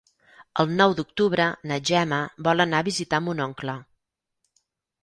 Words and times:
El 0.63 0.71
nou 0.79 0.95
d'octubre 0.99 1.45
na 1.73 1.77
Gemma 1.91 2.19
vol 2.49 2.67
anar 2.67 2.81
a 2.81 2.89
visitar 2.91 3.21
mon 3.29 3.47
oncle. 3.51 3.79